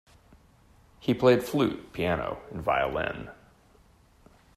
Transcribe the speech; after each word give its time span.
He 0.99 1.13
played 1.13 1.43
flute, 1.43 1.93
piano, 1.93 2.41
and 2.49 2.59
violin. 2.63 3.29